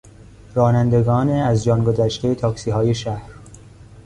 [0.55, 3.31] رانندگان از جان گذشتهی تاکسیهای شهر